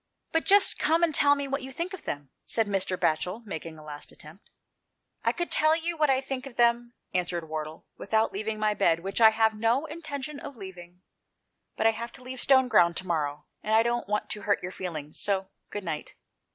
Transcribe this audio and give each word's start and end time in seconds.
"But 0.31 0.45
just 0.45 0.79
come 0.79 1.03
and 1.03 1.13
tell 1.13 1.35
me 1.35 1.47
what 1.47 1.61
you 1.61 1.71
think 1.71 1.93
of 1.93 2.05
them," 2.05 2.31
said 2.47 2.65
Mr. 2.65 2.97
Batchel, 2.97 3.45
making 3.45 3.77
a 3.77 3.83
last 3.83 4.11
attempt. 4.11 4.49
"I 5.23 5.31
could 5.31 5.51
tell 5.51 5.75
you 5.75 5.95
what 5.95 6.09
I 6.09 6.21
think 6.21 6.47
of 6.47 6.55
them," 6.55 6.95
answered 7.13 7.47
Wardle, 7.47 7.85
"without 7.97 8.33
leaving 8.33 8.57
my 8.57 8.73
bed, 8.73 9.01
which 9.01 9.21
I 9.21 9.29
have 9.29 9.53
no 9.53 9.85
intention 9.85 10.39
of 10.39 10.57
leaving; 10.57 11.03
but 11.77 11.85
I 11.85 11.91
have 11.91 12.11
to 12.13 12.23
leave 12.23 12.39
Stoneground 12.41 12.95
to 12.95 13.05
morrow, 13.05 13.45
and 13.61 13.75
I 13.75 13.83
don't 13.83 14.07
169 14.07 14.07
GHOST 14.07 14.07
TALES. 14.07 14.11
want 14.11 14.29
to 14.29 14.41
hurt 14.41 14.63
your 14.63 14.71
feelings, 14.71 15.19
so 15.19 15.49
"Good 15.69 15.83
night." 15.83 16.15